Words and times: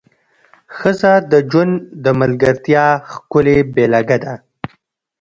ښځه 0.75 1.13
د 1.31 1.33
ژوند 1.49 1.73
د 2.03 2.05
ملګرتیا 2.21 2.85
ښکلې 3.11 3.57
بېلګه 3.73 4.17
ده. 4.23 4.33